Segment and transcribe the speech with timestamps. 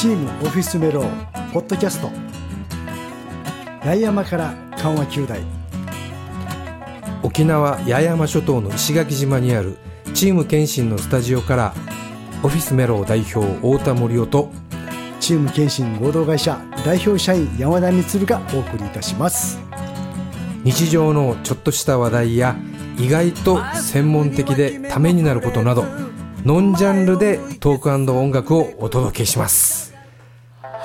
[0.00, 1.02] チームオフィスメロ
[1.52, 2.08] ポッドキャスト。
[3.82, 5.40] 八重山から緩和球大。
[7.22, 9.76] 沖縄八重山諸島の石垣島にある
[10.14, 11.74] チーム検診のスタジオから
[12.42, 14.50] オフィスメロ代表太田森夫と
[15.20, 19.58] チーム検診合同会社代表社員山田充がお送りいたします。
[20.64, 22.56] 日常のちょっとした話題や
[22.96, 25.84] 意外と専門的でためになることなど
[26.46, 29.89] ノンジャンルでトーク音楽をお届けします、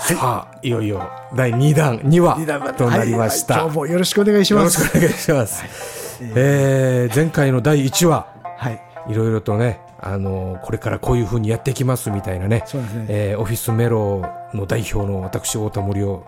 [0.06, 3.64] さあいよいよ第2弾2話となりました、はい。
[3.64, 3.72] はい。
[3.72, 4.80] 今日もよろしくお願いします。
[4.80, 8.28] よろしくお願いします、えー前回の第1話。
[8.56, 8.80] はい。
[9.10, 12.62] いろいろとねあのこれからこういうふうにやっていきますみたいなね。
[12.68, 13.06] そうですね。
[13.10, 14.22] えーオフィスメロ
[14.54, 16.24] の代表の私太田森夫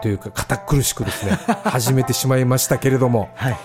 [0.00, 1.32] というか堅苦しくですね
[1.64, 3.56] 始めてしまいましたけれども、はい。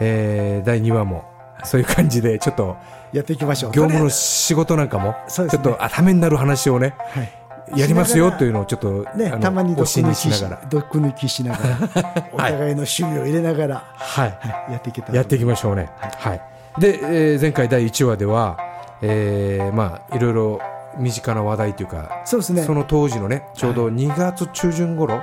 [0.00, 1.24] えー第2話も
[1.64, 2.78] そういう感じでちょっと
[3.12, 3.72] やっていきましょう。
[3.72, 7.41] 業務の仕事なんかもちょっとあためになる話をねはい
[7.76, 12.24] やりますよというのをちょっと、ねたまに毒抜きししながら、毒抜きしながら。
[12.32, 15.16] お互いの趣味を入れながら、はい、はい、やっていけたら。
[15.16, 15.90] やっていきましょうね。
[15.98, 16.40] はい。
[16.78, 18.56] で、えー前回第1話では、
[19.00, 20.60] えーまあいろいろ
[20.98, 22.62] 身近な話題というか、そうですね。
[22.62, 25.22] その当時のね、ちょうど2月中旬頃。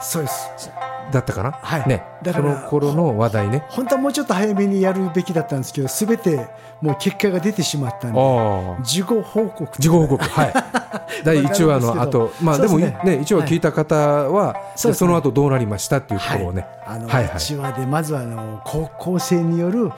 [0.00, 0.70] そうです
[1.10, 1.52] だったかな？
[1.52, 1.88] はい。
[1.88, 3.64] ね、そだからの頃の話題ね。
[3.68, 6.48] 本当はもうちょっと早めにやるべきだったんですけどすべて
[6.80, 8.84] もう結果が出てしまったんで。
[8.84, 9.80] 事後報告。
[9.80, 10.52] 事後報告、はい。
[11.24, 13.36] 第1話の後、まあでもねそうですね。
[13.36, 16.66] 1話聞いた方は、そその後どうなりましたっていうところをね。
[16.86, 17.34] あの、はいはい。
[17.34, 19.90] 1話でまずはあの高校生による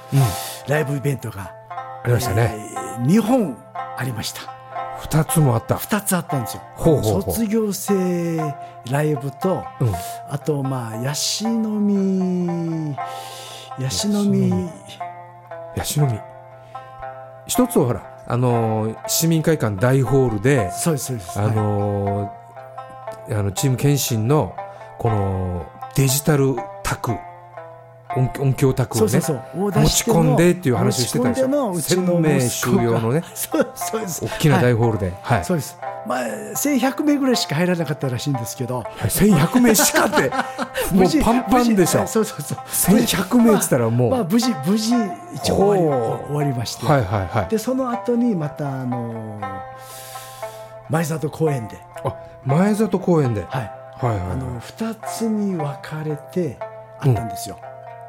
[0.68, 1.52] ライブイベントが、
[2.04, 2.56] ありましたね。
[2.76, 3.56] えー2本
[3.96, 4.61] ありました
[5.02, 5.76] 2つもあった。
[5.76, 6.62] 2つあったんですよ。
[6.76, 7.22] ほうほうほう。
[7.34, 8.54] 卒業生
[8.90, 9.92] ライブと、うん。
[10.28, 12.96] あとまあヤシの実。
[13.78, 14.70] ヤシの実。
[15.76, 16.20] ヤシの実。
[17.46, 21.38] 一つはほら、あのー市民会館大ホールで、そうですそうです。
[21.38, 24.54] あのーあのチーム検診の
[24.98, 27.18] このデジタル卓音
[28.16, 33.22] 音響卓をね持ち込んでっていう話をしてたんですよ持ち込んでの1000名収容のね。
[33.34, 35.44] そうです大きな大はいホールで、はい。
[35.44, 35.78] そうです。
[36.06, 38.82] まあ1100名ぐらいしか入らなかったらしいんですけど。
[38.98, 40.30] 1100名しかって
[40.94, 42.06] もうパンパンでしょ。
[42.06, 42.58] そうそうそう。
[42.58, 44.94] 1100名って言ったらもう、まあ無事無事
[45.34, 47.48] 一応終わり終わりまして、はいはいはい。
[47.48, 49.62] でその後にまたあのー
[50.90, 54.30] 前里公園で、あ前里公園で、はい、はいはいはい。
[54.32, 56.58] あの2つに分かれて
[56.98, 57.58] あったんですよ。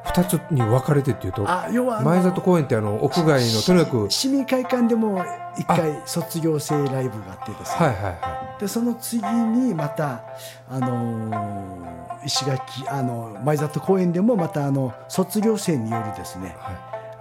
[0.06, 5.24] 2つに分かれてっていうとあ要はあの前里公園ってあの屋外のとにかく市民会館でも
[5.56, 10.24] 1回卒業生ライブがあってですね、はいはいはでその次にまた、
[10.70, 16.76] あのー石垣あの前里公園でもまたあの卒業生によるですねい、はい。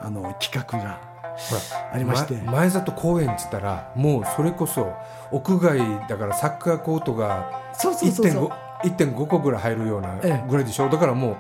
[0.07, 1.01] あの企画が
[1.37, 2.35] ほらありまして。
[2.35, 4.95] ま前里公園って言ったらもうそれこそ
[5.31, 5.79] 屋外
[6.09, 8.49] だからサッカーコートがそうそうそうそう。
[8.87, 10.45] 1.5 1.5個ぐらい入るようなええ。
[10.49, 10.89] ぐらいでしょ。
[10.89, 11.37] だからもう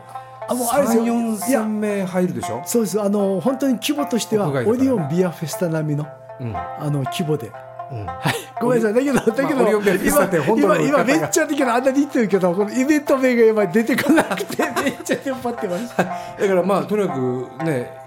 [0.49, 1.05] あもうあれですよ。
[1.05, 3.01] 3 4いや千名入るでしょ、そうです。
[3.01, 4.85] あの本当に規模としてはオデ屋外だから。
[4.85, 6.07] ねィオンビアフェスタ並みの
[6.41, 6.57] うん。
[6.57, 7.51] あの規模で。
[7.91, 11.05] うん、はい、ごめんなさい、だけど、だけど、オリオンビアフェスタって本当の今、今、方が。
[11.05, 16.05] めっちゃ的なあんなに言ってるけど、このイベント名が今出てこなくて、めっちゃテンパってました。
[16.05, 18.03] だからまあとにかくね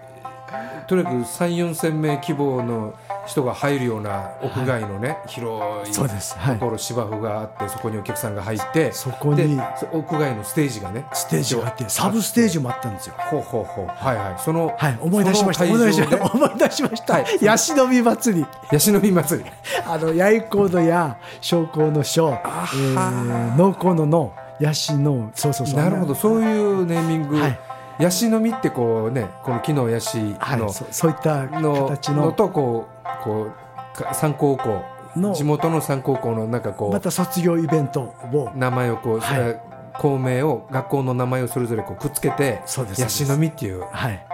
[0.87, 2.93] とにかく3 4千名規模の
[3.25, 6.37] 人が入るような屋外のね、広いそうです。
[6.37, 6.59] はい。
[6.59, 9.59] ところ芝生があってそこにお客さんが入ってそこに
[9.91, 13.15] 屋外のステージがねステージがあって、サブステージもあったんですよ。
[13.17, 13.87] ほうほうほう。
[13.87, 14.35] はいはい。
[14.39, 15.65] そのはい、思い出しました。
[15.65, 16.25] 思い出しました。
[16.33, 17.13] 思い出しました。
[17.13, 17.25] はい。
[17.41, 18.45] ヤシの実祭り。
[18.71, 19.49] ヤシの実祭り。
[19.87, 25.79] あの、八重コのや、商工の商、えあー、農工のの、ヤシの、そうそうそう。
[25.79, 26.15] なるほど。
[26.15, 27.59] そういうネーミング、はい。
[27.99, 31.87] ヤシの実ってこうねこの木のヤシはい、の、そうそういったの。
[31.89, 33.51] 形の、のとこうこ
[33.95, 34.83] うか三高校。
[35.15, 35.33] の。
[35.33, 36.91] 地元の三高校のなんかこう。
[36.91, 39.75] また卒業イベントを、名前をこう、はい。
[39.97, 44.25] 校名を学校の名前をそれぞれこうくっつけてそうですヤシの実っていうはい、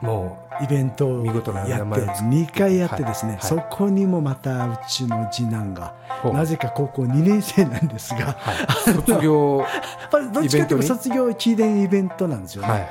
[0.00, 3.42] もイベントを見事なやって名前を作2回やってですね、はい。
[3.42, 6.32] そこにもまたうちの次男がほう。
[6.34, 8.52] なぜか高校2年生なんですが、う、は
[8.92, 9.64] い、卒業
[10.12, 12.68] まあどっちかというと卒業記念イベントなんですよね。
[12.68, 12.86] ははいい、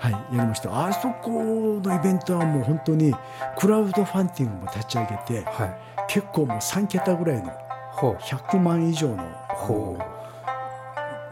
[0.00, 0.86] はいやりました。
[0.86, 3.14] あそこのイベントはもう本当に
[3.58, 5.78] クラウドファンディングも立ち上げてはい。
[6.08, 7.52] 結構もう3桁ぐらいの
[7.92, 8.14] ほう。
[8.22, 9.22] 100万以上の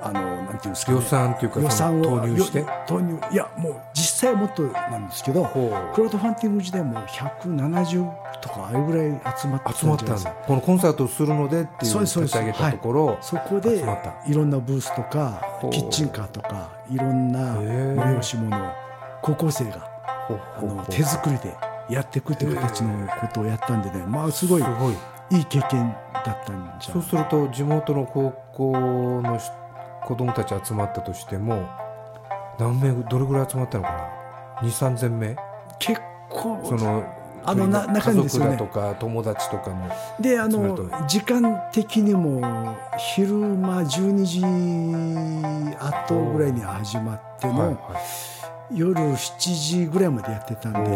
[0.00, 2.58] あのなんていうんですか、ね、予算っていうか予算を投入して？
[2.58, 8.10] よ投入いやもう実際はもっとなんですけどほクラウドファンディング時代も170
[8.40, 10.30] とかあれぐらい集まったう集まったんだ。
[10.30, 12.38] このコンサートをするのでっていうそうですそうです。
[12.38, 13.84] 立ち上げたところ、そこで
[14.26, 15.42] いろんなブースとか
[15.72, 18.70] キッチンカーとかいろんな催し物を
[19.22, 19.90] 高校生が
[20.56, 21.56] あの手作りで
[21.90, 24.06] やっていくっていう形のことをやったんでね。
[24.06, 24.94] まあすごいすごい。
[25.30, 25.94] いい経験
[26.24, 29.50] だったんじゃそうすると地元の高校のし
[30.08, 31.68] 子供たち集まったとしても
[32.58, 33.90] 何名どれぐらい集まったのか
[34.62, 35.36] な？2 3千名？
[35.78, 36.00] 結
[36.30, 37.04] 構その
[37.44, 38.52] あのな中にですよね。
[38.52, 40.74] 家族だとか友達とかもであの
[41.06, 42.74] 時間的にも
[43.14, 44.40] 昼間12時
[46.08, 47.78] 後ぐらいに始まってはいの
[48.72, 50.90] 夜7時ぐらいまでやってたんで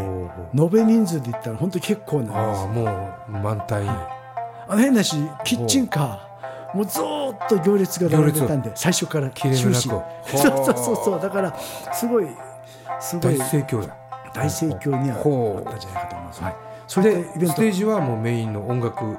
[0.58, 6.31] 延べ人数で言ったら本当に結構なんですああもう満タイ、あの変なしキッチンカー
[6.74, 9.72] もうずーっと行列が並んでたんで最初から切れ目なく。
[9.72, 9.88] 終始。
[9.88, 11.20] そうそうそうそう。
[11.20, 11.58] だから
[11.92, 12.26] すごい
[13.00, 13.38] すごい。
[13.38, 13.96] 大盛況だ。
[14.34, 15.68] 大盛況にはほう。
[15.68, 17.52] あったんじゃないかと思います、はい、そういったイベント。
[17.52, 19.16] ステージはもうメインの音楽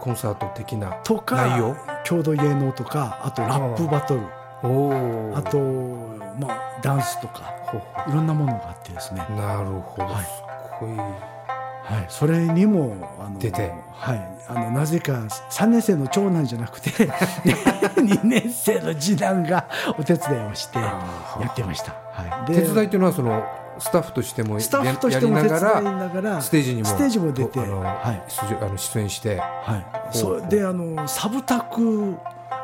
[0.00, 1.76] コンサート的なとか内容？
[2.04, 4.20] 郷土芸能とかあとラップバトル。
[4.64, 5.58] あと、
[6.38, 7.52] まあ、ダンスとか
[8.08, 10.24] いろんなものがあってですね、なるほど、はい。
[10.24, 10.30] す
[10.80, 10.96] ごい
[11.84, 13.72] はい、それにもあの出て。
[13.96, 16.90] はい、あのなぜか3年生の長男じゃなくて
[17.96, 19.66] 2年生の次男が
[19.96, 21.00] お手伝いをしてや
[21.48, 23.46] ってました、はい、手伝いっていうのはその
[23.78, 28.22] スタッフとしてもやスタッフとしてもや手伝いりながらステージにもステージも出てとあの、はい。
[28.28, 30.48] 出場あの出演してはい、ほそうう。
[30.48, 32.16] であのサブタク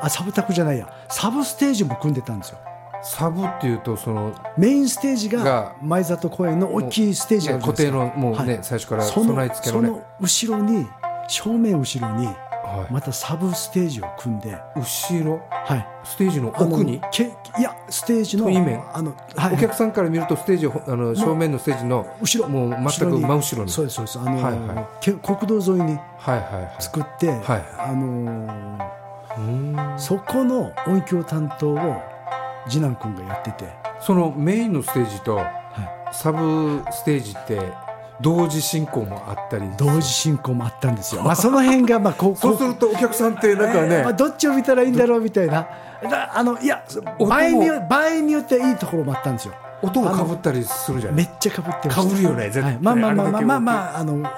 [0.03, 0.89] あサブタクじゃないや。
[1.09, 2.59] サブステージも組んでたんですよ
[3.03, 8.63] サブっていうとその、メインステージがが前里公園の大きいステージが固定のもうね、はい。
[8.63, 9.89] 最初から備え付けのね。
[9.89, 10.87] その後ろに
[11.29, 12.93] 正面後ろにはい。
[12.93, 15.43] またサブステージを組んで、後ろ？
[15.51, 17.01] はい、ステージの奥に？
[17.11, 17.25] け
[17.59, 18.47] いやステージの
[18.95, 22.49] あの、はい、お客さんから見るとステージをあの正面のステージの後ろ。
[22.49, 23.71] もう全く真後ろに。
[23.73, 24.19] そうですそうです。
[24.21, 24.87] あの、はいはい。
[25.01, 26.77] け国道沿いにはいはいはい。
[26.79, 27.65] 作って、はい。
[27.79, 28.07] あの
[29.37, 29.99] うーん。
[29.99, 32.03] そこの音響担当を
[32.69, 37.73] 次男君がやってて、そのメインのステージとはい、サブステージって
[38.21, 41.23] 同時進行もあったり同時進行もあったんですよ。
[41.23, 45.67] まあその辺がまあこうそうするとお客さんってなんかえーまあ、ねどっちを見たらいいんだろうみたいな。
[46.03, 46.85] だあのいや
[47.19, 49.55] 場合によ場合によってはいいところもあったんですよ。
[49.83, 52.17] 音もかぶったりするじゃないめっちゃかぶってました。
[52.17, 52.63] 被るよね絶対。
[52.65, 52.79] はい。
[52.83, 54.31] まあまあまあまあまああまああの、ね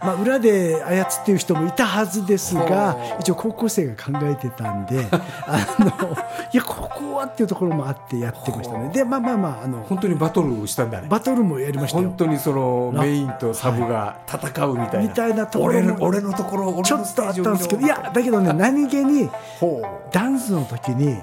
[0.00, 5.06] まあ裏で操ってる人もいたはずですが一応高校生が考えてたんで
[5.46, 5.86] あの
[6.52, 8.90] いやここはっていうところもあってやってましたね。
[8.92, 11.08] でまあまあまああの本当にバトルをしたんだね。
[11.08, 12.08] バトルもやりましたよ。
[12.08, 15.08] 本当にそのなメインとサブが戦うみたいな。
[15.08, 19.28] みたいなところも俺の俺のところちょっとあったんですけどいやだけどね 何気に
[19.60, 21.22] ほダンスの時にう、うん。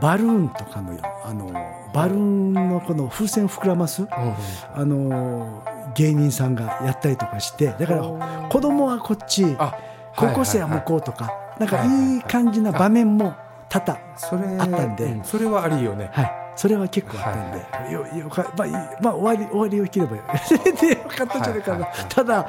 [0.00, 1.50] バルーンとかのあの
[1.92, 4.08] バルーンのこの風船膨らますうん。
[4.08, 5.62] あの
[5.98, 9.76] 芸人さんがやったりとかしてだから子供はこっちあ
[10.16, 13.34] 高校生は向こうとかなんかいい感じな場面も
[13.68, 15.04] 多々それあったんで。
[15.04, 16.10] うそれはありよね。
[16.12, 16.32] はい。
[16.56, 18.68] それは結構あったんで、よよかまあ
[19.00, 21.38] まあ終わり終わりを切ればよかった。
[21.38, 22.48] んじゃないかな、ただ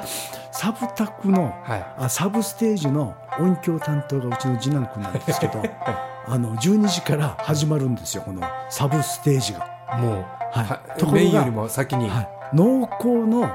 [0.50, 1.86] サブタクのはい。
[1.98, 5.62] あサブステージの音響担当がうちの次男君なんですけど
[6.26, 9.60] あの12時から始まるんですよこのサブステージが、
[9.98, 10.12] もう、
[10.52, 10.64] はい。
[10.64, 13.50] はところがメインよりも先に、はい、濃厚の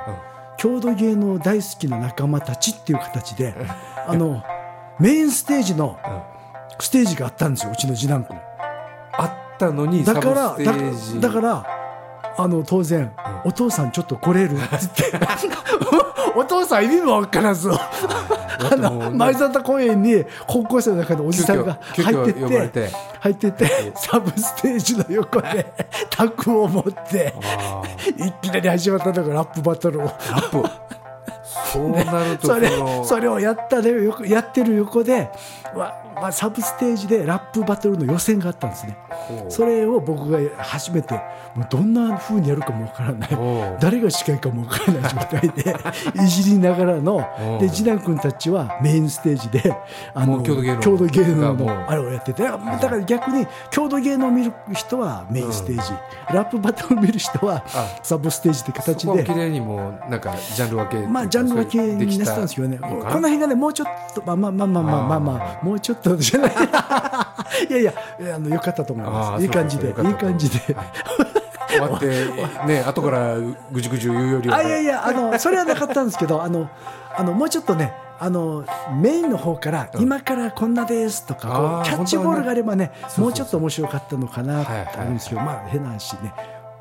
[0.58, 3.54] 郷土芸能大好きな仲間たちっていう形で
[4.08, 4.44] あの
[5.00, 6.36] メインステージのうん。
[6.78, 8.38] ステージがあったんですようちの次男君。
[9.14, 10.58] あったのにだから
[11.22, 11.66] だから
[12.38, 13.14] あの当然、
[13.46, 15.04] お父さんちょっと来れる?」っつって
[16.36, 17.70] お父さん意味も分からず。
[17.70, 17.78] だ
[18.72, 22.88] あの前里公園に高校生の中のおじさんが入って急遽呼ばれて。
[22.88, 22.90] て
[23.20, 23.66] 入ってて
[23.96, 25.66] サブステージの横で
[26.10, 27.34] タクを持って
[28.18, 30.04] いきなり始まったのがラップバトルを。
[30.04, 30.70] ラップ。
[31.72, 35.30] そうなるとそれのそれをやったねよくやってる横で、
[35.76, 38.98] ままあ、サブステージでラップバトルの予選があったんですね。
[39.50, 41.14] それを僕が初めて
[41.56, 43.30] もうどんな風にやるかもわからない。
[43.82, 45.76] 誰が司会かもわからない状態で
[46.24, 47.28] いじりながらの
[47.60, 49.76] で次男君たちはメインステージで
[50.14, 50.56] あもう郷
[50.98, 55.92] 土芸能のあれをやっててだから逆に郷土芸能を見る人はメインステージ、
[56.34, 59.24] ラップバトルを見る人はあサブステージって形で。
[59.24, 66.52] 綺麗にもうなんかジャンル分けまあジャンル分けになってたんですけどね、この辺がね、もうちょっと、まあまあまあまあまあまあまあ、もうちょっとじゃない、
[67.70, 67.94] いやいや、
[68.36, 70.60] あのよかったと思いあます、ーいい感じで、いい感じで。
[71.68, 72.08] 終わって
[72.68, 73.36] ね 後から
[73.72, 74.58] ぐじゅぐじゅ言うよりは。
[74.58, 76.70] あいやいやあのそれはなかったんですけどあの
[77.18, 86.34] あのもうちょっとねあのメインの方から、今からこんなですとかキャッチボールがあればねもうちょっと面白かったのかなってあるんですけど、まあ変な話ね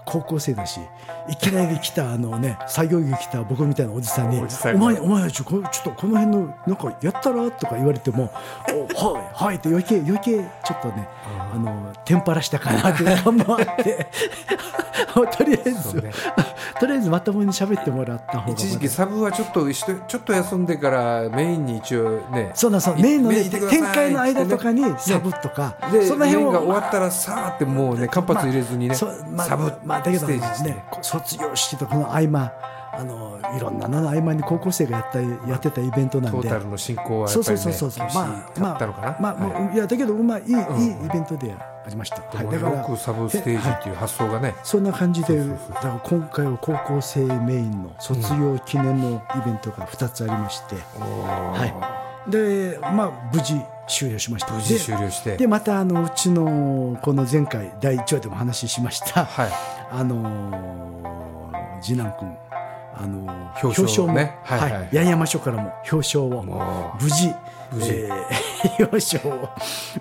[0.04, 0.80] 高校生だし
[1.28, 4.38] いきなり来たあのね作業着来た僕みたいなおじさんに
[4.74, 8.30] 「お前お前ちょこちょっとこの辺のなんかやったら?」とか言われても
[8.96, 14.06] 「お はいはい」って余計余計ちょっとねあのテンパらしたかなっていう感もあって。
[15.36, 16.10] とりあえず、ね。
[16.78, 28.96] とりあえずまともに喋ってもらった方が一時期サブはちょっと一ちょっと休んでからメインに一応ねそうなんそういメインの、ね、展開の間とかにねサブとか、でその辺を終わったらさーってもうね間髪入れずにね、
[29.30, 30.84] まあサブまあ、だけどステージしてね。
[31.02, 32.52] 卒業式とこの合間
[32.96, 36.42] あのいろんなのの合間に高校生がやったやってたイベントなんで。
[36.42, 38.26] トータルの進行はやそうっぱりねそうそうそう厳しまあ
[38.58, 45.74] まあ、まあはいいやだけどまあいい、いいうんイベントでありました、でもだからよくサブステージっていう発想がね、そんな感じでそうそうそう。
[45.74, 53.54] だから今回は高校生メインの卒業記念のイベントが2つありまして、はでまあ無事
[53.86, 54.54] 終了しました。
[54.54, 55.36] 無事で終了して。
[55.36, 59.24] でまたあのうちのこの前回第1話でも話ししました。
[59.24, 59.50] はい。
[59.90, 62.36] あのー次男君
[62.94, 64.38] あのー表彰も、ね。
[64.44, 67.32] はいはい八重山署からも表彰をも無事
[67.72, 67.90] 無事。
[67.90, 68.14] えー
[68.90, 69.48] 表彰を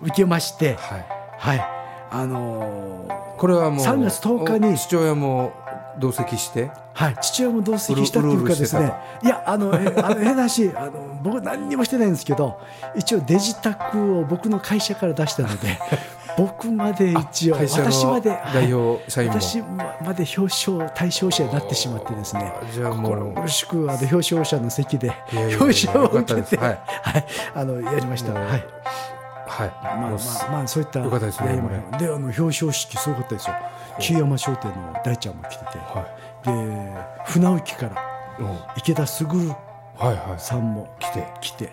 [0.01, 0.73] 受けまして。
[0.73, 1.05] うはい。
[1.37, 1.67] はい。
[2.11, 5.51] あのーこれはもう3月10日にお父親も
[5.99, 6.71] 同席して？
[6.93, 12.59] はい、父親も同席したっていうかですね、いや、あの、えあの変な話、あの僕、何にもしてないんですけど、
[12.95, 15.79] 一応、デジタックを僕の会社から出したので、
[16.37, 22.53] 僕まで一応、私まで、代表社員も、私まで表彰対象者になってしまってですね。
[22.61, 23.11] あじゃあもう。
[23.13, 26.67] 心苦しくあの表彰者の席で表彰を受けて、はい。
[27.01, 28.33] はい、あのやりました。
[28.33, 28.63] はい
[29.53, 29.69] はい。
[29.83, 31.49] まあまあまあそういったよかったですね
[31.99, 33.55] であの表彰式すごかったですよ。
[33.99, 35.77] 木山商店の大ちゃんも来てて。
[35.77, 36.07] は
[36.43, 36.51] で
[37.31, 39.37] 船浮から池田卓
[39.95, 41.71] はいさんも来て来て。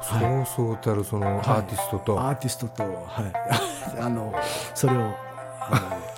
[0.00, 3.32] そうそうたるそのアーティストと、アーティストと、はい、
[4.00, 4.32] あの
[4.74, 5.14] それを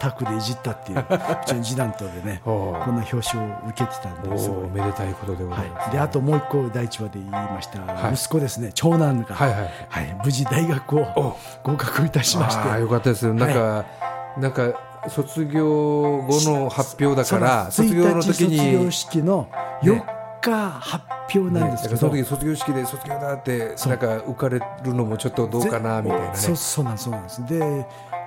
[0.00, 1.04] タックでいじったっていうう
[1.46, 4.50] ちの次男とでねおこんな表彰を受けてたんおです。
[4.50, 8.14] おめでたいことでございます、はい、であともう一個第一話で言いました、はい。
[8.14, 10.20] 息子ですね長男が、はいはいはい。
[10.24, 12.62] 無事大学をお合格いたしまして。
[12.62, 13.26] ああよかったです。
[13.26, 13.84] よなんか、
[14.38, 14.72] なんか
[15.08, 19.48] 卒業後の発表だから卒業の1日時に卒業式の
[19.82, 20.02] 4
[20.40, 21.04] 日発
[21.34, 26.36] 表なんですけど、ねその時卒業式で卒業だってなんか浮かれるのもちょっとどうかなみたいなね。
[26.36, 27.46] そうそうなんですそうなんです。
[27.46, 27.86] で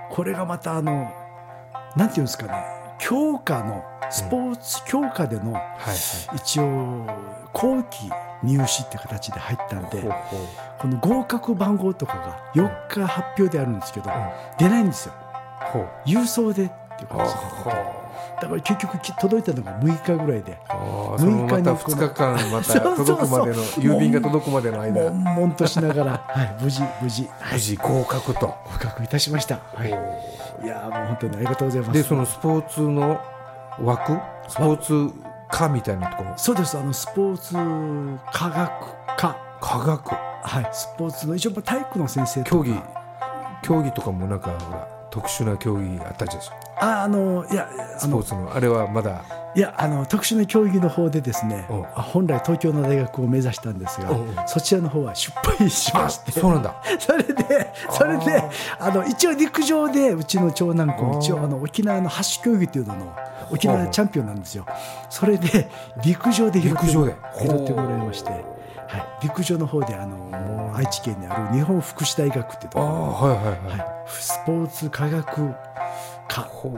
[0.10, 1.12] これがまたあの
[1.96, 2.54] なんていうんですかね
[3.00, 7.08] 教科のスポーツ教科での、はい一応
[7.52, 8.10] 後期
[8.44, 10.02] 入試って形で入ったんで
[10.80, 14.14] この合格番号とかが4日発表であるんですけど、ん。
[14.58, 15.14] 出ないんですよ。
[16.06, 17.40] 郵送でっていう形で。
[17.64, 18.03] ほう
[18.42, 20.58] だから結局き届いたのが6日ぐらいで。
[20.70, 25.12] あーそのまた2日間また 届くまでの郵便が届くまでの間。
[25.12, 29.92] 悶々としながら、 はい、無事無事、はい、無事合格と、合格いたしました、はい、い
[30.68, 31.94] やーもう本当にありがとうございます。
[31.94, 33.20] でそのスポーツの
[33.82, 34.18] 枠？
[34.48, 34.78] スポー
[35.10, 35.14] ツ？
[35.50, 36.34] 科みたいなところ？
[36.36, 36.78] そうです。
[36.78, 37.54] あのスポーツ
[38.32, 38.72] 科学
[39.18, 39.36] 科。
[39.62, 40.10] 科学？
[40.10, 40.70] はい。
[40.72, 42.50] スポーツの一応まあ体育の先生とか。
[42.52, 42.82] 競技
[43.62, 44.52] 競技とかもなんか
[45.10, 46.44] 特殊な競技あったじゃん
[46.84, 49.24] ああのいやあスポーのツのあれはまだ？
[49.56, 56.32] いやあの特殊な競技の方でですね本来東京の大学を目指したんですがそちらの方は失敗しまして。
[56.32, 56.76] そうなんだ。
[57.00, 58.44] それでそれで
[58.80, 63.16] あの一応陸上でうちの長男君一応あの沖縄の八種競技っていうのの
[63.52, 64.66] 沖縄チャンピオンなんですよ。
[65.10, 65.70] それで
[66.04, 67.16] 陸上で拾って陸上で。
[67.40, 68.44] 拾ってもらいまして、はい、
[69.22, 72.96] 陸上の方であの愛知県にある日本福祉大学っていうとあころ。
[72.96, 75.54] あはいはいはい、はい、スポーツ科学
[76.34, 76.78] 科ほう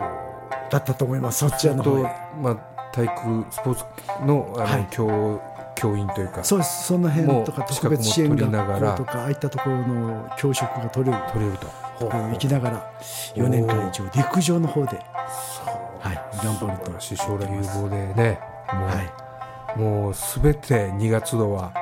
[0.70, 2.04] だったと思いますそちらの方
[2.42, 3.84] まあ体育スポーツ
[4.26, 4.88] のあの、はい。
[4.90, 5.42] 教
[5.76, 6.44] 教員というか。
[6.46, 6.88] そうです。
[6.88, 11.24] その辺とか特別支援学校とかああいったところの教職が取れる。
[11.34, 11.68] 取れると。
[12.00, 12.94] ところに行きながら
[13.36, 14.98] 4年間一応陸上の方で。
[16.00, 16.46] はい。
[16.46, 17.00] 頑張ると。
[17.02, 18.40] 将来有望でね。
[18.74, 19.02] もう,、は
[19.76, 19.80] い。
[19.80, 21.74] もうすべて2月度は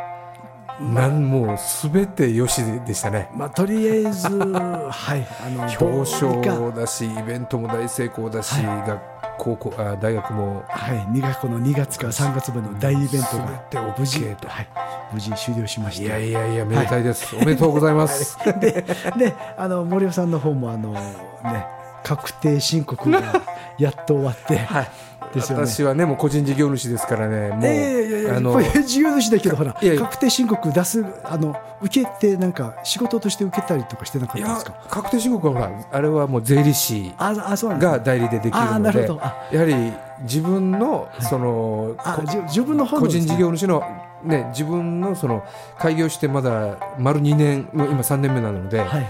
[0.80, 3.30] なんもうすべてよしでしたね。
[3.36, 9.00] まあとりあえずはいあの 表彰だしイベントも大成功だし、は学
[9.38, 10.64] 高校あ大学も。
[10.68, 14.68] はい2月この2月から3月までの大イベントが全て無事とはい
[15.14, 16.06] 無事終了しまして。
[16.06, 18.84] いやいやいやめでたいです、おめでとうございます、 で
[19.18, 21.66] であの森尾さんの方もあのね
[22.04, 23.42] 確定申告が
[23.78, 24.60] やっと終わって、
[25.34, 25.66] ですよね。
[25.66, 34.74] 私はねもう個人事業主ですからねもう、いやいやいやあのこれ事業主だけどほら確定申告出すあの受けてなんか仕事として受けたりとかしてなかったんですか？
[34.90, 38.04] 確定申告はほらあれはもう税理士がね。
[38.04, 39.08] 代理でできるので
[39.52, 43.82] やはり自分のその、こあじ自分の個人事業主の、
[44.24, 45.44] ね、自分のその
[45.80, 49.06] 開業してまだ丸2年の今3年目なので、はいはいは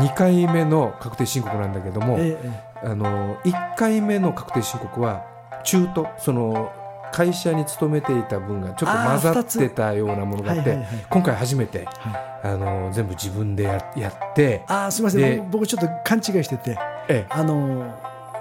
[0.00, 0.04] い。
[0.04, 5.24] 2回目の確定申告なんだけども、ええあの1回目の確定申告は
[5.68, 6.72] 中途その
[7.12, 11.06] 会社に勤めていた分がちょっと混ざってたようなものがあってはいはいはい。
[11.10, 12.10] 今回初めては
[12.44, 12.46] い。
[12.46, 17.26] あの全部自分でややって、あーすみませでん僕ちょっと勘違いしててええ。
[17.28, 17.94] あの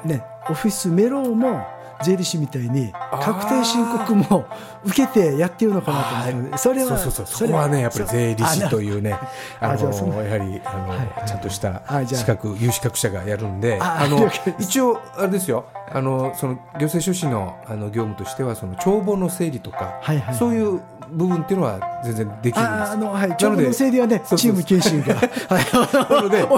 [0.05, 1.65] ねオフィスメロも
[2.03, 4.45] 税理士みたいに確定申告も
[4.85, 7.47] 受けてやってるのかなと思ったのでそれはそうそうそう。
[7.47, 9.17] そこはねやっぱり税理士とういうね
[9.59, 11.27] あののやはりあの、はいはい。
[11.27, 15.65] ちゃんとした資格有資格者がやるんでああの一応あれですよ。
[15.89, 20.35] あのその行政書士のあの業務としてはその帳簿の整理とか、はいはい。
[20.35, 22.59] そういう部分っていうのは全然できるんです。
[22.59, 23.29] ああのはい。
[23.29, 25.15] なのでの整理はねチーム研修が。
[25.15, 26.09] はい。
[26.13, 26.43] なので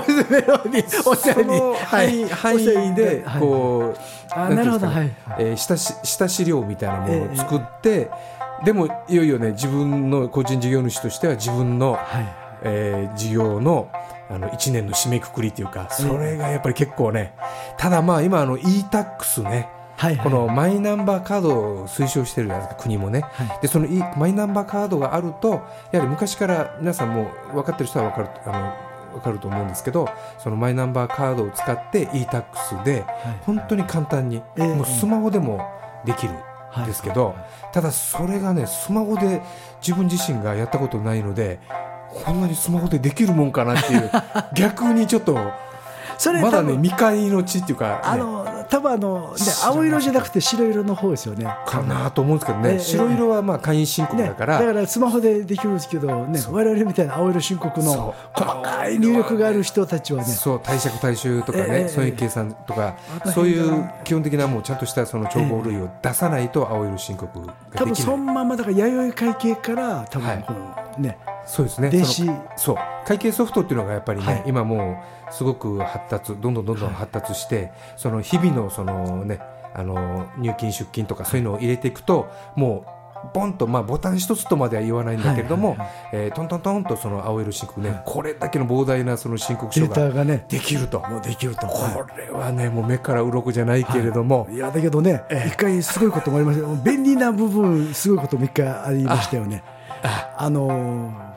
[1.05, 2.65] お世話そにの範囲,、はい。
[2.65, 3.41] 範囲ではい。
[3.41, 3.97] こう、
[4.33, 5.11] あなんていなるほどはい。
[5.39, 8.09] えー下し下資料みたいなものを作って、
[8.63, 11.99] でもいよいよね自分の個人事業主としては自分の、はい。
[12.63, 13.87] えー事業の
[14.31, 17.33] あの1年の締めくくりというかそれがやっぱり結構ね
[17.77, 20.23] ただまあ今あの e-tax ねはいはい。
[20.23, 23.21] このマイナンバーカードを推奨してるじゃないですか国もね。
[23.21, 23.59] はい。
[23.61, 28.59] でその E- マイナンバーカードがあるとやはり昔から皆さんも分かってる人は分かるあ
[29.11, 33.03] の分かると思うんですけどそのマイナンバーカードを使って e-tax で
[33.41, 35.67] 本当に簡単に、ええもうスマホでも
[36.05, 37.35] できるんですけど、
[37.73, 39.41] ただそれがねスマホで
[39.81, 41.59] 自分自身がやったことないので
[42.23, 44.09] こんなにスマホでできるもんかなっていう
[44.55, 45.37] 逆にちょっと
[46.17, 51.45] それまだね未開の地っていうか、ね、あの多分あの、ね、青色じゃなくて白色の方ですよね。
[51.65, 62.95] かなと思うんですけどね、ええ白色はまあ会員申告ね、だから、だからスマホでできるんですけど、ね、我々みたいな青色申告の細かい入力がある人たちはね、そう貸借対収とかね、ええそういう計算とか、
[63.25, 68.05] ええそういう基本的なもうちゃんとしたその帳簿類を出さないと青色申告が多分できない。
[68.05, 71.17] そのままだから弥生会計から多はい分このね、
[71.49, 71.89] そうですね。
[71.89, 72.29] 電子。
[72.57, 72.75] そう。
[73.07, 74.43] 会計ソフトっていうのがやっぱりね、はい。
[74.45, 79.39] 今もうすごく発達どんどんどんどん発達して、その日々のそのね
[79.73, 86.09] あの入金出金とかそういうのを入れていくともうボンと、まあ、ボタン一つとまでは言わないんだけれども、はいはいはい。
[86.13, 90.99] えートントントンとその青色申告ね、これだけの膨大なその申告書ができると。
[90.99, 91.65] もうできると。
[91.65, 94.57] これはねもう目から鱗じゃないけれども、い。
[94.57, 96.67] やだけどね、一回すごいこともありました。
[96.67, 99.63] よ便利な部分すごいことも一回ありましたよね。
[100.37, 101.28] あのー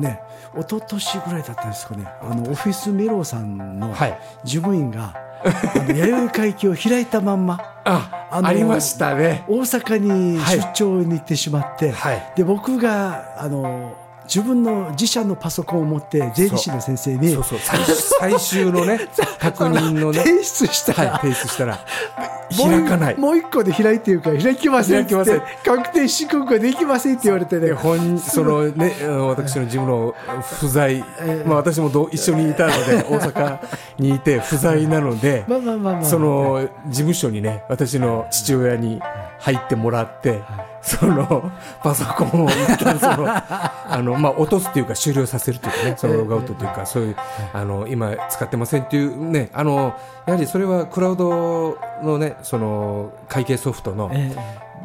[0.00, 0.20] ね
[0.58, 4.18] 一昨年ぐらいだったんですかねあのオフィスメロさんのはい。
[4.44, 9.44] 事務員が、あの弥生会計を開いたまんまああのありましたね。
[9.48, 12.32] 大阪に出張に行ってしまって、はい。
[12.36, 13.96] で僕があの
[14.32, 17.44] 自分の自社のパソコンを持って税理士の先生にそう。
[17.44, 17.80] そう最
[18.20, 19.00] 最終のね
[19.40, 20.20] 確認のね。
[20.20, 21.78] 提出したら、はい提出したら。
[22.56, 23.16] もう開かない。
[23.16, 27.66] もう一個で開いてるから開きませんって開きま確定申告ができませんって言われてね。
[27.66, 28.94] で本そのね
[29.28, 31.44] 私の事務の不在、ええ。
[31.44, 33.58] まあ、私もどう一緒にいたので大阪
[33.98, 35.44] にいて不在なので、
[36.02, 39.00] その事務所にね私の父親に
[39.40, 40.42] 入ってもらって、
[40.82, 41.50] その
[41.82, 47.16] パソコンを一旦そのあの、まあ、落とすっていうか終了させるというかねそのログアウトというかそういう
[47.52, 54.34] あの今使ってませんっていうねあのやはりそれはクラウドのねその会計ソフトのえ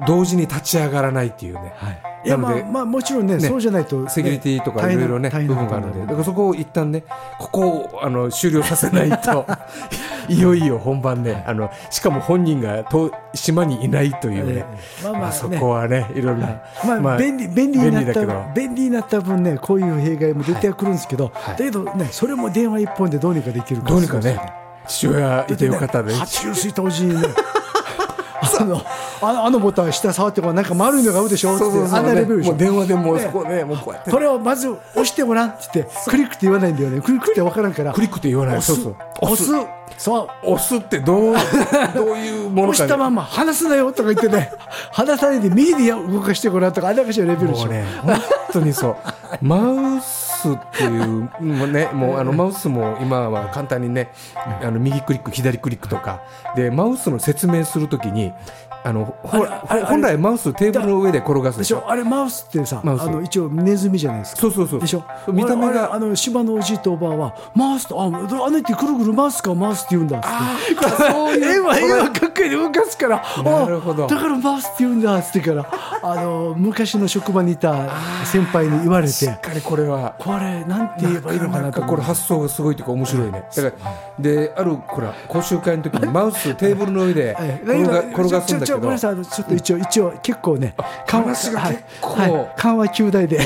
[0.08, 2.02] 同時に立ち上がらないっていうね、えはい。
[2.26, 7.04] いやなのでまあまあもちろんねねそうじゃないと、ねセキュリティとかいろいろね部分があるのでだからそこを一旦ね
[7.39, 9.46] ここをあの終了させないと
[10.34, 11.44] いよいよ本番ね。
[11.48, 14.66] あのしかも本人がと島にいないというね、え
[15.02, 15.04] え。
[15.04, 18.46] まあまあまあ、そねこはねいろいろな、まあ、まあ便利便利になった便利だけど。
[18.56, 21.58] 便利になった分ねこういう弊害も出てくるんですけど、はい。
[21.58, 24.40] だけどねそれも電話一本でどうにかできるどうにかね
[24.88, 26.14] 父親いてよかったね。
[26.14, 27.28] 八十水当時にね
[28.60, 28.63] あ
[29.34, 31.55] のあのボタン下触ってこうなんか丸いのが合うでしょ？
[31.55, 32.51] ってあんなレベルでしょ？
[32.51, 34.12] もう電話でもうねそこねもうこうやって。
[34.12, 37.01] これをまず押してごらんって言ってクリックって言わないんだよね。
[37.01, 37.93] クリックって分からんから。
[37.93, 38.58] クリックって言わない。
[38.58, 38.81] 押す。
[38.81, 38.95] そうそう。
[39.21, 39.45] 押す。
[39.97, 40.27] そう。
[40.53, 41.36] 押すってどう
[41.95, 44.51] どういうもの押したまま離すなよとか言ってね。
[44.91, 48.19] 離さないで右で動かしてごらんとかあれだけしらレベルでしょもうね本
[48.53, 48.95] 当にそう。
[49.41, 49.58] マ
[49.97, 54.12] ウスっていう もうねもうあのマウスも今は簡単にね
[54.62, 56.21] あの右クリック左クリックとか。
[56.55, 58.31] でマウスの説明するときに
[58.88, 61.84] あの本来マウステーブルの上で転がすででしょ？
[61.89, 64.41] あれマウスってさあの一応ネズミじゃないですか。
[64.41, 64.80] そうそうそう。
[64.80, 65.04] でしょ？
[65.34, 70.30] 見た目があの島のおじいとおばあはマウスとああの言ってくるぐるマウスかマウスって言うんだっつっ
[70.76, 70.86] て。
[71.12, 74.06] そういう絵はかっこいいで動かすからあなるほど。
[74.06, 75.65] だからマウスって言うんだっつってから
[76.04, 77.89] あの昔の職場にいた
[78.26, 80.15] 先輩に言われしてっかりこれは。
[80.19, 83.43] これなんて言えばいいのかなとこれ発想がすごいというか面白いね。
[83.56, 87.56] だからであるほら講習会の時にマウステーブルの上で はい。
[87.65, 90.76] 転がすんだけどごめんなさいちょっと一応一応結構ね
[91.08, 92.54] 緩和はいはい。
[92.58, 93.40] 緩和球大で。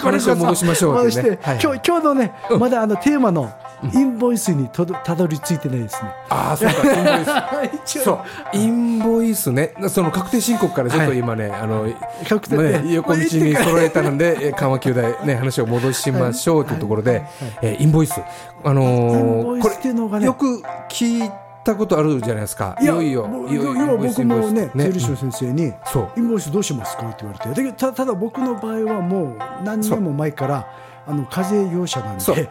[0.00, 1.58] 話を 戻しましょう戻して、はい。
[1.62, 2.60] 今日今日のね、うん。
[2.60, 3.50] まだあのテーマの
[3.92, 6.10] インボイスにとどたどり着いてないですね。
[6.28, 7.98] ああそうかインボイス。
[8.02, 8.18] そう。
[8.56, 9.74] インボイスね。
[9.88, 11.18] その確定申告からちょっとはい。
[11.18, 11.86] 今ね、あの
[12.28, 17.22] 確定ね、横道に揃えたので、えー緩和球大ね、話を戻しましょうというところで、
[17.62, 18.20] えーインボイス、
[18.64, 21.30] あのーインボイスっていうのがねよく聞い
[21.68, 22.76] たことあるじゃないですか。
[22.80, 26.10] いやよいよ、いよいよ要は僕もね税理士の先生に、そう。
[26.16, 26.96] インボイスどうします？
[26.96, 27.62] かって言われて。
[27.62, 30.66] でたただ僕の場合はもう何年も前から
[31.06, 32.48] あの課税業者なんでいや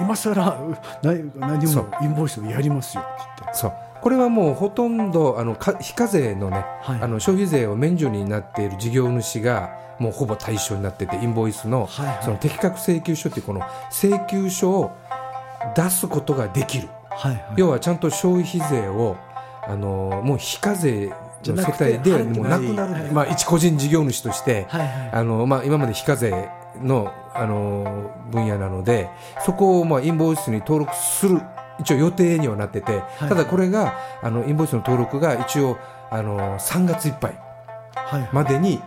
[0.00, 3.58] 今更う何何もインボイスをやりますよって言って。
[3.58, 3.72] そう。
[4.00, 7.00] これはもうほとんどあのか非課税のね、はい。
[7.00, 11.88] あの消費税を免除になっている事業主がもうほぼ対象になっててインボイスの
[12.22, 14.92] その適格請求書っていうこの請求書を
[15.76, 16.88] 出すことができる。
[17.18, 17.42] はいはい。
[17.56, 19.16] 要はちゃんと消費税を
[19.66, 21.12] あのもう非課税
[21.44, 23.02] の世帯でじゃなくてもうなくなる、はい。
[23.02, 25.10] はいまあ、一個人事業主として、はいはい。
[25.12, 26.48] あのまあ、今まで非課税
[26.80, 29.08] のあの分野なので
[29.44, 31.40] そこをまあインボイスに登録する
[31.80, 33.00] 一応予定にはなってて、い。
[33.20, 35.76] ただこれがあのインボイスの登録が一応
[36.10, 37.38] あの3月いっぱい
[37.94, 38.20] はい。
[38.22, 38.80] はいまでに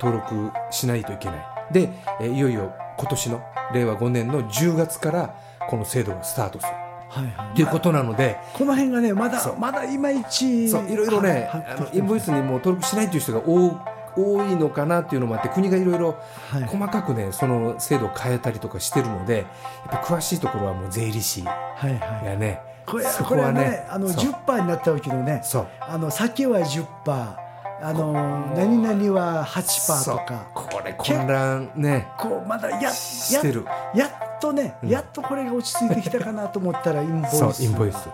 [0.00, 1.46] 登録しないといけない。
[1.72, 5.34] で、えーいよいよ今年の令和5年の10月から
[5.68, 7.62] この制度がスタートするはいはい。
[7.62, 13.80] うことなので、この辺がねまだまだいまいちいろいろね、はいあのインボイスにもう登録しないという人が多
[14.16, 16.16] 多いのかなっていうのもあって国がいろいろ
[16.50, 16.62] はい。
[16.64, 19.46] 細かくねその制度を変えたりとかしてるのでやっ
[19.90, 21.52] ぱ詳しいところはもう税理士は
[21.88, 22.24] いはい。
[22.24, 24.32] がねこれそこれはねねあのそう。
[24.32, 25.42] 10%になった時のね
[25.80, 27.47] あの酒は10%
[27.80, 28.12] あの
[28.56, 30.48] 何々は8%とか。
[30.54, 32.08] これ混乱ね。
[32.18, 33.64] こうまだややしてる。
[33.94, 34.88] やっとね、うん。
[34.88, 37.38] やっとこれが落ち着いてきたかなと思ったらインボイス。
[37.38, 38.08] そうインボイス、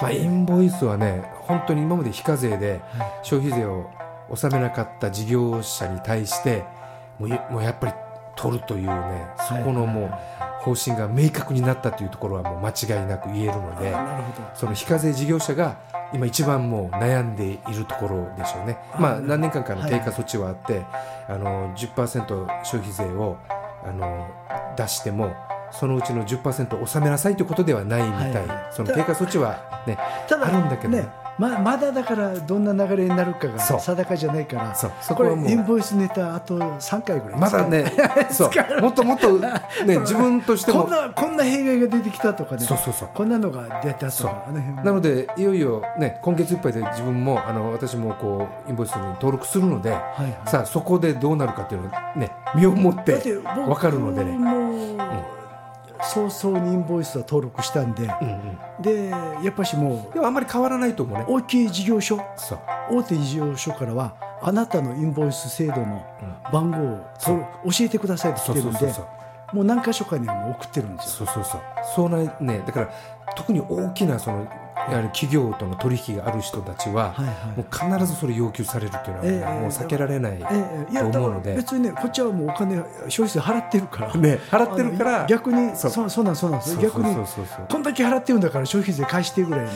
[0.00, 2.80] まあ、インボイスはね本当に今まで非課税で
[3.22, 3.90] 消費税を
[4.30, 6.64] 納めなかった事業者に対して
[7.18, 7.92] もうやもうやっぱり
[8.36, 10.10] 取るというねそこのもう
[10.62, 14.48] 方針が明確になったというところはもう間違いなく言えるのであなるほど。
[14.54, 15.76] その非課税事業者が
[16.14, 18.78] 今一番もう悩んでいるところでしょうね。
[18.98, 20.84] まあ何年間かの低下措置はあって、
[21.28, 22.26] あの10%
[22.64, 23.36] 消費税を
[23.84, 24.28] あの
[24.76, 25.34] 出しても
[25.72, 28.46] そのうちの10%を納めなさいということではないみたい、はい。
[28.46, 34.92] はいその低下措置はねあるんだけどねままだだからどんな流れになるかが定かじゃないからそう。
[35.00, 37.40] そこはもうインボイスネタあと3回ぐらい。
[37.40, 37.92] まだね
[38.30, 38.80] そう。
[38.80, 39.50] もっともっとね
[40.00, 40.82] 自分としても。
[40.84, 42.62] こんなこんな弊害が出てきたとかね。
[42.62, 43.08] そうそうそう。
[43.12, 44.44] こんなのが出たとか
[44.84, 50.36] なのでいよいよね今月いっぱいで自分もあの私もこうインボイスに登録するので、はいはい。
[50.46, 54.32] さあそこでどうなるかっていうのをね身をもって分かるのでね。
[54.38, 55.43] も
[56.02, 61.24] 早々にインボイスは登録したんでうんうんでやっぱしもでもあんまり変わらないと思うね。
[61.28, 62.20] う大きい事業所。
[62.90, 66.04] 大手事業所からはあなたのインボイス制度の
[66.52, 68.94] 番号をそう教えてくださいって来そうてるんで。
[69.52, 71.26] もう何箇所かにはもう送ってるんですよ。
[71.26, 71.60] そうそうそう。
[71.94, 72.90] そうなねだから
[73.36, 74.48] 特に大きなその
[74.90, 77.56] やはり企業との取引がある人たちは、はいはい。
[77.56, 80.38] もう必ずそれ要求されるっていうのは、もう避けられない。
[80.38, 81.54] と思うので。
[81.56, 82.76] 別にねこっちはもうお金
[83.08, 84.38] 消費税払ってるから、ね。
[84.50, 85.26] 払ってるから。
[85.26, 87.14] 逆にそそううそうなんそうなん逆に
[87.68, 89.70] こんだけ払ってるんだから消費税返してぐらいの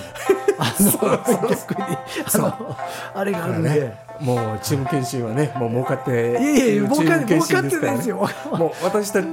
[0.59, 2.77] あの逆にあの
[3.14, 8.16] あれがあるんで、ねもうチーム検診はねもう儲かっていいやいや儲か検診儲かってないですよ。
[8.51, 9.27] もう私たち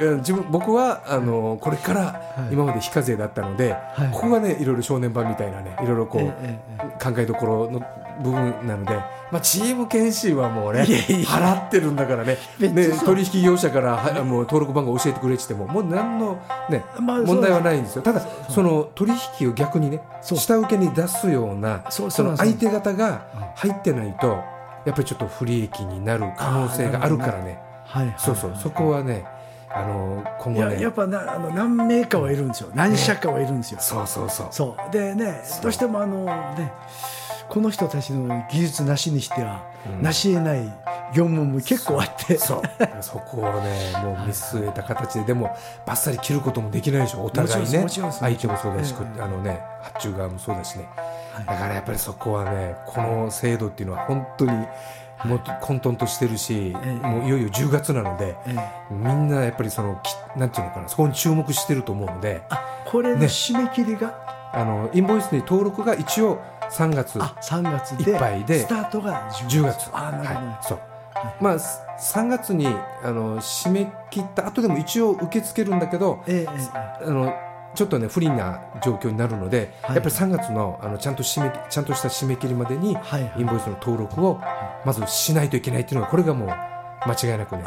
[0.00, 4.10] うん自分僕はあのこれから今まで非課税だったので、はい。
[4.10, 7.04] ここがねいろいろ正念場みたいなねいろいろこう、えええ。
[7.04, 7.80] 考えどころの
[8.22, 8.94] 部分なので、
[9.30, 12.38] まあ、チーム検診はもうね払ってるんだからね。
[12.58, 18.02] ね取引業者からはもう登録番号教えてくれって言ってももう何の、ねまあ問題はないんですよ。
[18.02, 24.26] ただその取引を逆にね下請けに出すようなその相手方が入ってないと
[24.84, 27.58] やっぱりちょっと不利益になる可能性があるからね。
[27.86, 28.56] はいはいそうそう。
[28.56, 29.24] そこはね
[29.74, 30.80] あの今後ね。
[30.80, 32.70] やっぱなあの何名かはいるんですよ。
[32.74, 34.46] 何社かはいるんですよ、そうそうそう。
[34.50, 34.92] そう。
[34.92, 36.72] でねどうしてもあのね
[37.52, 40.02] この人たちの技術なしにしては、うん。
[40.02, 40.64] なし得ない
[41.14, 42.38] 業務も結構あって。
[42.38, 42.62] そう。
[43.02, 47.24] そこをねもう見据えた形ででもバッサリ切ることもできないでしょ。
[47.24, 47.86] お互いね。
[47.86, 49.20] 相手もそうだし、ええ。
[49.20, 50.88] あのね発注側もそうだしね、
[51.34, 51.46] はい。
[51.46, 54.52] だからやっぱりそこはねこの制度っていうのは本当に
[55.26, 57.06] もっと混沌としてるし、ええ。
[57.06, 58.94] もういよいよ10月なのでええ。
[58.94, 63.26] みんなやっぱりそのきなんていうのかなそこに注目してると思うのであこれのね。
[63.26, 67.18] 締め切りが、あのインボイスに登録が一応3月。
[67.20, 69.90] あ3月でいっぱいでスタートが10 10月。
[69.90, 70.78] はい、そう。
[70.78, 70.92] はい
[71.40, 71.80] まあす
[72.16, 76.60] 3月にあの締め切った後でも一応受け付けるんだけどえええ
[77.04, 77.06] え。
[77.06, 77.32] あの
[77.74, 79.96] ちょっとね不利な状況になるので、はい。
[79.96, 83.32] やっぱり3月のあのちゃんと締めちゃんとした締め切りまでにはいはい。
[83.38, 84.40] インボイスの登録を
[84.84, 87.64] まずしないといけないっていうのがこれがもう間違いなくね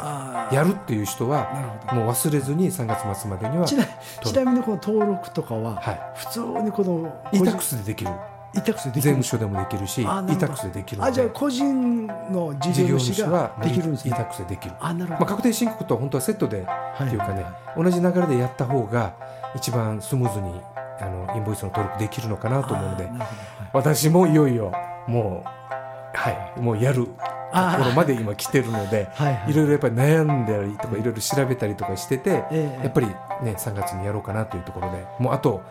[0.50, 1.50] やるっていう人は
[1.92, 6.00] もう忘れずに3月末までにはちなみにこの登録とかは、はい。
[6.14, 8.10] 普通にこの e-tax でできる
[8.54, 9.02] イタックスでできる。
[9.02, 14.16] 税務署でもできるしあなるほど e-tax でできるのあじゃあで個人の事事業業主はできるんですね。
[14.16, 14.74] e-tax でできる。
[14.80, 17.06] あなるほど、まあ、確定申告と本当はセットではい。
[17.06, 17.44] っていうかね、
[17.76, 19.14] 同じ流れでやった方が
[19.54, 20.60] 一番スムーズに
[21.00, 23.24] あのインボイスの登録できるのかなと思うのであーなる
[23.72, 24.72] ほ私もいよいよ
[25.06, 26.60] もうはい。
[26.60, 29.52] もうやるところまで今来てるのでどはいはい。
[29.52, 32.84] いろいろやっぱり悩んだりとかいろいろ調べたりとかしててええ。
[32.84, 33.14] やっぱりね
[33.58, 35.04] 3月にやろうかなというところで。
[35.18, 35.62] もうあと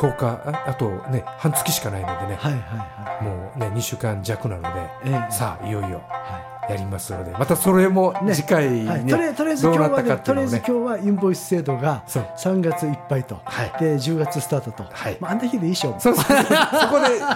[0.00, 2.36] 10日ああとね半月しかないのでね。
[2.36, 5.10] はいはいはもうね2週間弱なので。
[5.10, 5.32] いええ。
[5.32, 7.32] さあいよいよはやりますので。
[7.32, 8.34] またそれもね。
[8.34, 8.86] 次回にい。
[8.86, 10.22] はい、ねとりあえず今日はなったかってね。
[10.24, 12.26] とりあえず今日はインボイス制度がそう。
[12.38, 13.72] 3月いっぱいと、はい。
[13.78, 15.18] で10月スタートと、はい。
[15.20, 16.38] まあ、あんな日でいいっしょそうそこで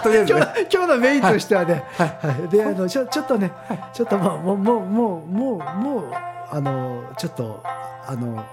[0.01, 2.07] とりあえず今ね日今日のメインとしてはね、はい。
[2.27, 2.49] はい。
[2.49, 3.51] であのちょちょっとね、
[3.93, 6.11] ちょっともうもうもうもうもうもう
[6.49, 7.61] あのちょっと
[8.07, 8.43] あの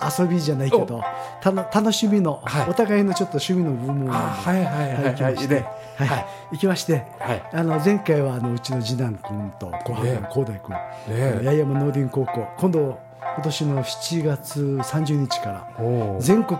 [0.00, 1.02] 遊びじゃないけど
[1.40, 2.70] たの楽しみの、はい。
[2.70, 6.08] お互いのちょっと趣味の部分を、あはいはいはい行きまして、ねはい。
[6.08, 6.26] はい。
[6.52, 7.42] 行きましてはい。
[7.52, 10.14] あの前回はあのうちの次男君と小ね。
[10.14, 10.76] 原光大君、
[11.16, 11.40] ね。
[11.44, 12.46] 八重山農林高校。
[12.58, 12.98] 今度
[13.36, 16.58] 今年の7月30日から全国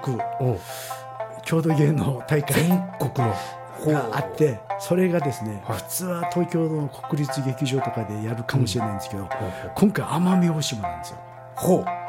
[1.44, 3.34] 郷土芸能大会全国の。
[3.86, 5.76] があってそれがですね、はい。
[5.76, 11.16] 普通は東京の国立劇場とかでやるかもしれないんですけど、ほう今回奄美大島なんですよ。
[11.54, 11.82] ほう。
[11.82, 12.07] はい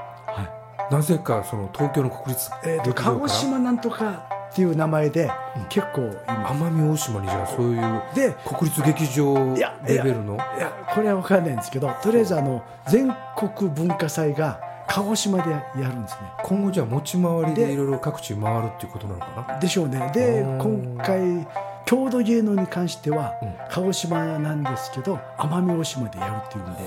[0.91, 5.29] なぜかその東京の国立えー、と鹿児島なんとかっていう名前で、
[5.69, 10.35] 結構今奄美大島にじゃあそういうで国立劇場レベルの？
[10.35, 16.21] いやこれは分かんないんですけどとりあえずあの全国文化祭が鹿児島でやるんですね。
[16.43, 19.59] 今後じゃあ持ち回りででいろいろ各地回るっていうことなのかな？
[19.59, 20.11] でしょうね。
[20.13, 21.47] でうん今回
[21.85, 23.53] 郷土芸能に関しては、うん。
[23.69, 26.79] 鹿児島なんですけど奄美大島でやるっていうんで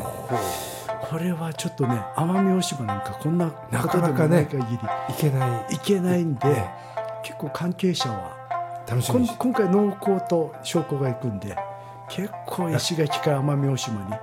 [1.13, 4.79] これはちょっとね奄美大島なんかこんなことなかでもなかねない限りい
[5.19, 5.75] けない。
[5.75, 6.71] いけないんで、ね
[7.23, 8.37] 結構関係者は
[8.89, 11.57] 楽しみ今回農工と商工が行くんで
[12.09, 14.15] 結構石垣から奄美大島に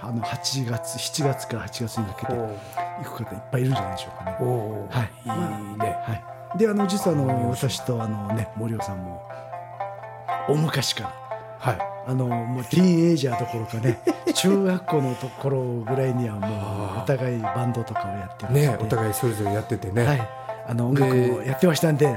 [0.00, 2.58] あの8月7月から8月にかけてほ
[2.98, 4.36] 行く方いっぱいいるんじゃないでしょうかね。
[4.40, 5.10] はい。
[5.24, 5.96] いいね。
[6.04, 9.22] はい、であの実はあの私とあの、ね、森尾さんも
[10.48, 11.21] 大昔から
[11.62, 11.78] はい。
[12.04, 13.96] あのもうティーンエイジャーどころかね
[14.34, 16.48] 中学校のところぐらいにはも
[16.96, 20.28] うお互いバンドとかをやってねお互いそれぞれやっててね、はい、
[20.66, 22.16] あの音楽もやってましたんで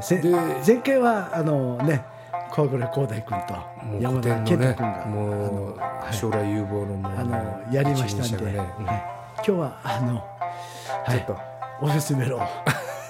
[0.66, 2.04] 前回はあのね
[2.50, 3.56] 小倉光大君と
[4.00, 6.14] 山田健太君がもうはい。
[6.14, 9.04] 将来有望のもうあのやりましたんで、ねうんはい、
[9.38, 10.24] 今日はあの、
[11.04, 11.18] はい。
[11.18, 11.38] ちょっと、
[11.82, 12.40] オフィスメロ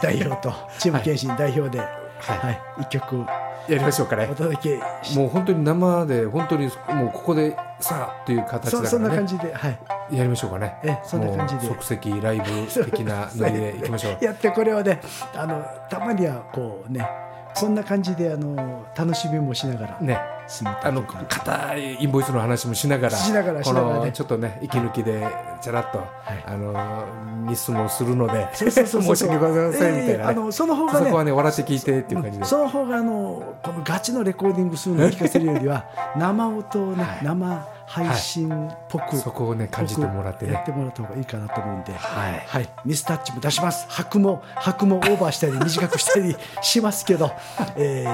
[0.02, 2.38] 代表と チーム検診代表で、はい。
[2.38, 2.62] はい。
[2.82, 3.26] 一曲
[3.68, 4.28] やりましょうかね。
[4.32, 9.80] お届けしもう本当に生で本当にもうここでさあっていう形だそそんなからね感じで、はい、
[10.12, 10.78] やりましょうかね。
[10.84, 11.68] えそんな感じで。
[11.68, 12.44] 即席ライブ
[12.86, 14.24] 的なノリでいきましょう。
[14.24, 15.02] やってこれをね
[15.34, 17.08] あのたまにはこうね
[17.54, 20.00] そんな感じであの楽しみもしながら。
[20.00, 20.35] ね
[20.84, 25.28] あの硬いインボイスの話もしながらしながねこのちょっとね息抜きで
[25.62, 26.02] ちゃらっと、い。
[26.46, 27.06] あの
[27.50, 35.86] ミスもするのでそうそうそう 申し訳ございませんみたいなね、えーあのその方がねそこはね笑って聞いてっていう感じで、その方があのこのガチのレコーディングするのを聞かせるよりは
[36.18, 37.20] 生音をね、はい。
[37.24, 40.54] 生配信っぽく、そこをね感じてもらってね。
[40.54, 42.44] やってもらった方がいいかなと思うんで、はい。
[42.48, 43.86] はい、ミスタッチも出します。
[43.90, 47.32] 拍も拍もオーバーしたり短くしたりしますけど、
[47.78, 48.06] え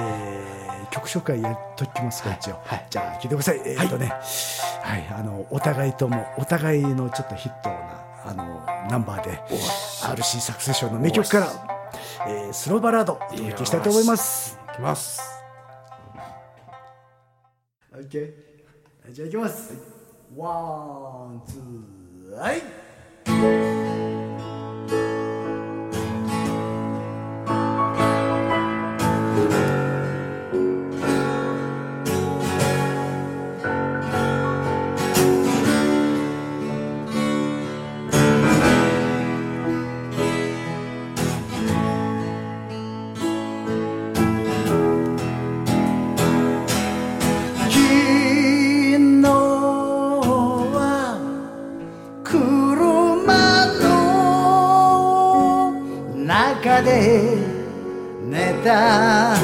[0.78, 3.60] ー曲紹介やっときますか一応、はいじゃあ聞いてください。
[3.64, 4.12] えーっとね、
[4.82, 9.40] はいあのお互いともお互いのちょっとヒットなあのナンバーで
[10.02, 11.46] RC サクセションの名曲から、
[12.28, 14.58] えースローバラードお届けしたいと思います。
[14.72, 15.20] いきます。
[17.94, 19.74] オッケーじゃあいきます。
[20.36, 22.62] ワンツーはい
[56.72, 57.36] 中で
[58.30, 59.36] 寝た。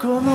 [0.00, 0.29] como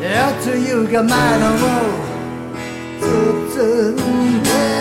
[0.00, 1.58] やつゆが前のを
[3.50, 4.79] 包んで